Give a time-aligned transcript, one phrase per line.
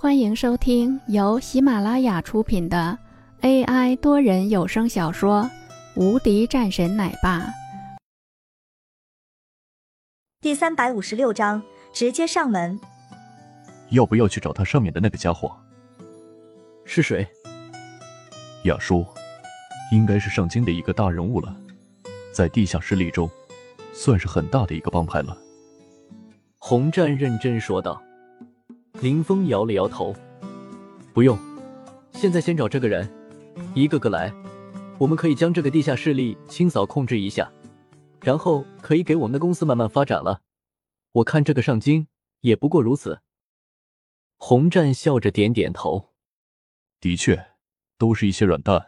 [0.00, 2.96] 欢迎收听由喜马拉雅出品的
[3.40, 5.42] AI 多人有声小说
[6.00, 7.40] 《无敌战神奶爸》
[10.40, 11.60] 第三百五十六章，
[11.92, 12.78] 直接上门。
[13.90, 15.50] 要不要去找他上面的那个家伙？
[16.84, 17.26] 是谁？
[18.66, 19.04] 雅叔，
[19.90, 21.52] 应该是上京的一个大人物了，
[22.32, 23.28] 在地下势力中，
[23.92, 25.36] 算是很大的一个帮派了。
[26.58, 28.00] 洪战认真说道。
[29.00, 30.12] 林峰摇了摇头，
[31.14, 31.38] 不用，
[32.12, 33.08] 现在先找这个人，
[33.72, 34.32] 一个个来，
[34.98, 37.48] 我们可以将这个地下势力清扫控制一下，
[38.20, 40.42] 然后可以给我们的公司慢慢发展了。
[41.12, 42.08] 我看这个上京
[42.40, 43.20] 也不过如此。
[44.36, 46.08] 洪战笑着点点头，
[47.00, 47.52] 的确，
[47.98, 48.84] 都是一些软蛋。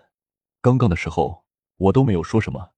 [0.61, 1.45] 刚刚的时候
[1.77, 2.71] 我都没有说什么，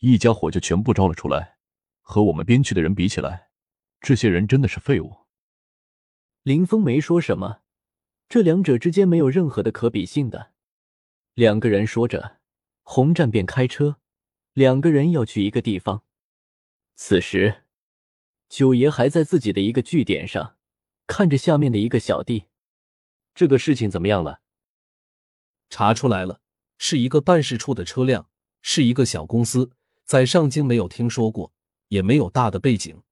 [0.00, 1.56] 一家伙就全部招了出来，
[2.02, 3.48] 和我们边区的人比起来，
[4.02, 5.23] 这些人真的是废物。
[6.44, 7.62] 林峰没说什么，
[8.28, 10.52] 这两者之间没有任何的可比性的。
[11.32, 12.36] 两个人说着，
[12.82, 13.96] 洪战便开车，
[14.52, 16.04] 两个人要去一个地方。
[16.96, 17.64] 此时，
[18.50, 20.58] 九爷还在自己的一个据点上，
[21.06, 22.44] 看着下面的一个小弟。
[23.34, 24.42] 这个事情怎么样了？
[25.70, 26.42] 查出来了，
[26.76, 28.28] 是一个办事处的车辆，
[28.60, 29.70] 是一个小公司，
[30.04, 31.54] 在上京没有听说过，
[31.88, 33.02] 也没有大的背景。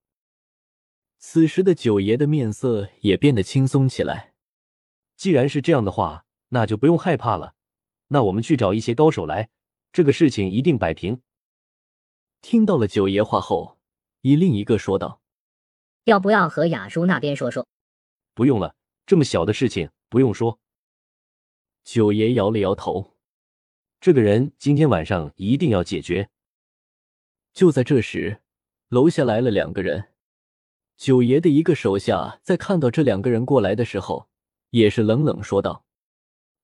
[1.24, 4.34] 此时的九爷的面色也变得轻松起来。
[5.16, 7.54] 既然是这样的话，那就不用害怕了。
[8.08, 9.48] 那我们去找一些高手来，
[9.92, 11.22] 这个事情一定摆平。
[12.40, 13.78] 听到了九爷话后，
[14.22, 15.22] 一另一个说道
[16.04, 17.68] ：“要不要和雅叔那边说说？”
[18.34, 18.74] 不用了，
[19.06, 20.58] 这么小的事情不用说。
[21.84, 23.16] 九爷摇了摇头
[24.00, 26.28] ：“这个人今天晚上一定要解决。”
[27.54, 28.42] 就在这时，
[28.88, 30.08] 楼下来了两个人。
[30.96, 34.28] 九爷的一个手下在看到这两个人过来的时候，
[34.70, 35.84] 也是冷冷说道：“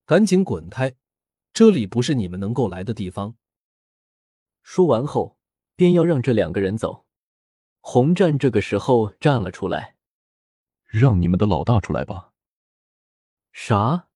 [0.07, 0.95] 赶紧滚开，
[1.53, 3.35] 这里不是你们能够来的地方。”
[4.63, 5.39] 说完后，
[5.75, 7.07] 便要让这两个人走。
[7.81, 9.97] 洪战这个时候站了出来
[10.87, 12.33] ：“让你们的老大出来吧。”
[13.53, 14.09] 啥？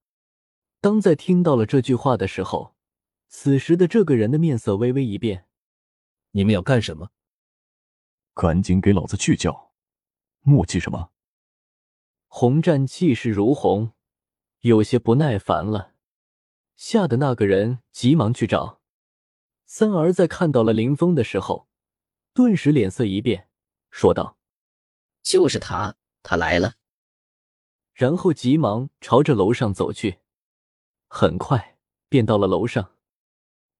[0.79, 2.75] 当在听到了这句话的时候，
[3.27, 5.47] 此时的这个人的面色微微一变
[6.31, 7.09] ：“你们要干什么？
[8.33, 9.72] 赶紧给老子去叫！”
[10.43, 11.11] 墨迹什么？
[12.27, 13.93] 洪战气势如虹，
[14.59, 15.93] 有些不耐烦了，
[16.75, 18.81] 吓得那个人急忙去找
[19.65, 20.11] 三儿。
[20.11, 21.67] 在看到了林峰的时候，
[22.33, 23.49] 顿时脸色一变，
[23.89, 24.37] 说道
[25.23, 26.73] ：“就是他，他来了。”
[27.93, 30.19] 然后急忙朝着楼上走去，
[31.07, 31.77] 很快
[32.09, 32.95] 便到了楼上。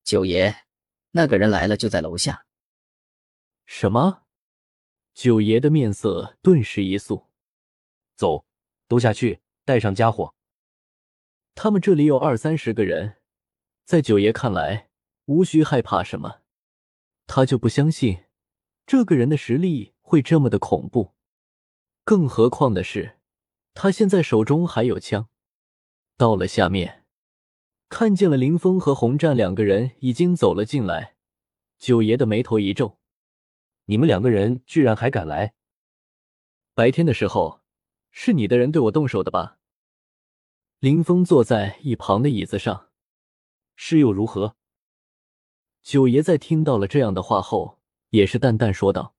[0.03, 0.65] 九爷，
[1.11, 2.45] 那个人来了，就在楼下。
[3.65, 4.22] 什么？
[5.13, 7.27] 九爷的面色顿时一肃，
[8.15, 8.45] 走，
[8.87, 10.33] 都下去，带上家伙。
[11.53, 13.17] 他们这里有二三十个人，
[13.85, 14.89] 在九爷看来，
[15.25, 16.41] 无需害怕什么。
[17.27, 18.25] 他就不相信
[18.87, 21.13] 这个人的实力会这么的恐怖。
[22.03, 23.19] 更何况的是，
[23.75, 25.29] 他现在手中还有枪。
[26.17, 27.05] 到了下面，
[27.87, 31.15] 看见了林峰和洪战两个人已经走了进来，
[31.77, 32.97] 九爷的眉头一皱。
[33.85, 35.53] 你们两个人居然还敢来！
[36.73, 37.61] 白天的时候，
[38.11, 39.59] 是你的人对我动手的吧？
[40.79, 42.89] 林峰坐在一旁的椅子上，
[43.75, 44.55] 是又如何？
[45.81, 47.79] 九爷在听到了这样的话后，
[48.11, 49.15] 也是淡淡说道：“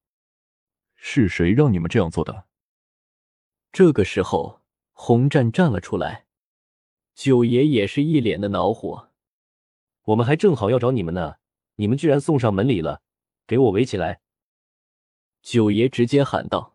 [0.97, 2.47] 是谁让你们这样做的？”
[3.71, 6.27] 这个时候，洪战站了出来，
[7.15, 9.11] 九爷也是一脸的恼火
[10.05, 11.37] ：“我们还正好要找你们呢，
[11.75, 13.03] 你们居然送上门礼了，
[13.47, 14.23] 给我围起来！”
[15.45, 16.75] 九爷直接喊道，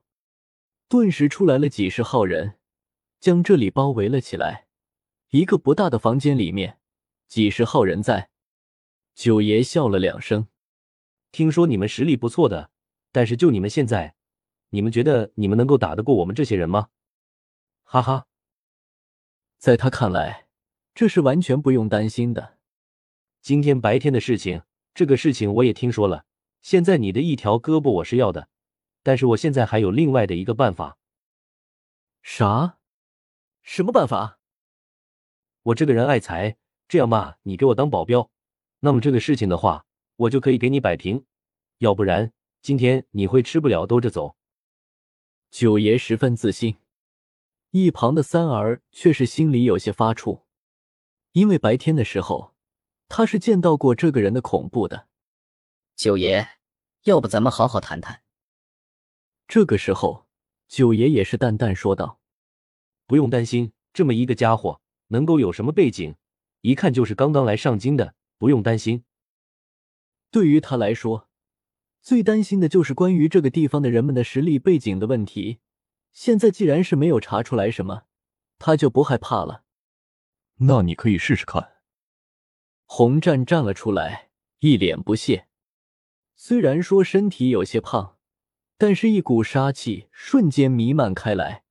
[0.88, 2.60] 顿时出来了几十号人，
[3.20, 4.68] 将这里包围了起来。
[5.32, 6.78] 一个不大的房间里面，
[7.28, 8.30] 几十号人在。
[9.16, 10.50] 九爷笑了两声，
[11.32, 12.70] 听说你们实力不错的，
[13.12, 14.14] 但是就你们现在，
[14.70, 16.90] 你们觉得你们能够打得过我们这些人吗？
[17.84, 18.28] 哈哈，
[19.58, 20.46] 在他看来，
[20.94, 22.60] 这是完全不用担心的。
[23.42, 24.62] 今天白天的事情，
[24.94, 26.26] 这个事情我也听说了。
[26.62, 28.48] 现在你的一条胳膊我是要的。
[29.10, 31.00] 但是我现在还有另外的一个办法。
[32.22, 32.78] 啥？
[33.64, 34.38] 什么办法？
[35.64, 36.58] 我这个人爱财，
[36.88, 38.30] 这样吧，你给我当保镖，
[38.82, 41.26] 那么这个事情的话，我就可以给你摆平。
[41.80, 44.36] 要不然，今天你会吃不了兜着走。
[45.50, 46.78] 九爷十分自信，
[47.72, 50.44] 一旁的三儿却是心里有些发怵，
[51.32, 52.54] 因为白天的时候，
[53.08, 55.08] 他是见到过这个人的恐怖的。
[55.96, 56.48] 九爷，
[57.06, 58.22] 要不咱们好好谈谈？
[59.50, 60.28] 这个时候，
[60.68, 62.20] 九爷也是淡淡说道
[63.08, 66.16] ：“不用担心，这么一个家伙能够有什么背景？
[66.62, 69.06] 一看就是刚刚来上京的，不用担心。
[70.30, 71.28] 对于他来说，
[72.00, 75.58] 最担心的就是关于这个地方的人们的实力背景的问题。
[76.12, 78.04] 现在既然是没有查出来什么，
[78.60, 79.64] 他就不害怕了。
[80.58, 81.78] 那你可以试试看。
[82.86, 84.30] 洪战站了出来，
[84.60, 85.48] 一脸不屑。
[86.36, 88.19] 虽然说身体有些胖，
[88.82, 91.66] 但是一股杀气瞬间弥漫开来，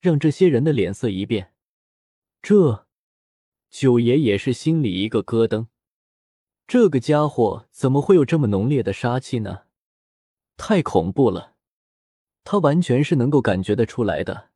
[0.00, 1.52] 让这些人的脸色一变。
[2.40, 2.86] 这
[3.68, 5.66] 九爷也是心里一个咯噔。
[6.68, 9.64] 这个家伙怎么会有这么浓烈的杀气呢？
[10.56, 11.56] 太恐怖了！
[12.44, 14.50] 他完全是能够感觉得出来的。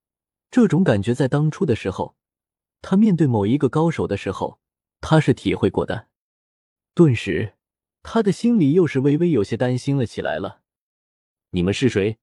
[0.52, 2.14] 这种感觉在当初的时候，
[2.80, 4.60] 他面对某一个高手的时候，
[5.00, 6.06] 他是体会过的。
[6.94, 7.54] 顿时，
[8.04, 10.61] 他的心里又是微微有些担心了起来了。
[11.54, 12.16] 你们是谁？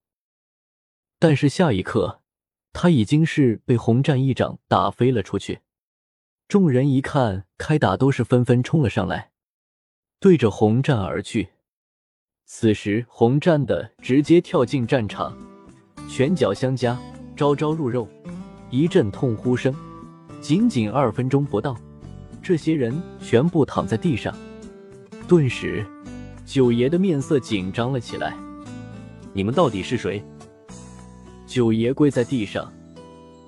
[1.20, 2.22] 但是下一刻，
[2.74, 5.60] 他已经是被洪战一掌打飞了出去。
[6.48, 9.30] 众人一看开打，都是纷纷冲了上来。
[10.20, 11.50] 对着洪战而去。
[12.46, 15.38] 此时，洪战的直接跳进战场，
[16.10, 17.00] 拳脚相加，
[17.36, 18.10] 招招入肉，
[18.72, 19.72] 一阵痛呼声。
[20.42, 21.80] 仅仅二分钟不到，
[22.42, 24.36] 这些人全部躺在地上。
[25.28, 25.86] 顿时，
[26.48, 28.36] 九爷的面色紧张了起来。
[29.34, 30.24] 你们到底是谁？
[31.46, 32.72] 九爷跪在地上，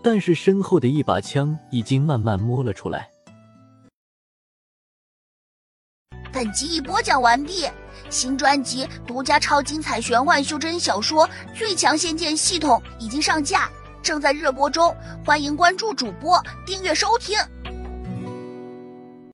[0.04, 3.10] 但是身后的一把枪已经慢慢摸了出来。
[6.32, 7.68] 本集已播讲完毕，
[8.10, 13.70] 新专辑独家超精彩玄幻修真小说《最强仙剑系统》已经上架，
[14.02, 14.96] 正在热播中，
[15.26, 17.38] 欢迎关注主播，订阅收听。